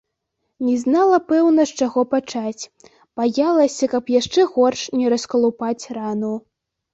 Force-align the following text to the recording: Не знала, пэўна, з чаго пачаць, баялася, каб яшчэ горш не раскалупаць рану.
Не 0.67 0.75
знала, 0.83 1.17
пэўна, 1.31 1.65
з 1.71 1.83
чаго 1.85 2.01
пачаць, 2.13 2.69
баялася, 3.21 3.91
каб 3.93 4.03
яшчэ 4.15 4.47
горш 4.57 4.81
не 5.03 5.13
раскалупаць 5.17 5.85
рану. 6.01 6.33